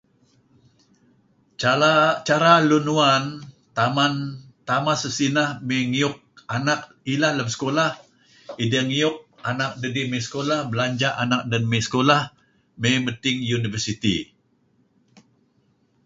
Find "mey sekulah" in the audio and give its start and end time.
10.11-10.59, 11.71-12.21